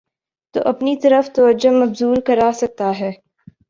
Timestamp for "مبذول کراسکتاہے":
1.79-3.11